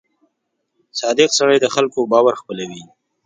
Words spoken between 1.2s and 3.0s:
سړی د خلکو باور خپلوي.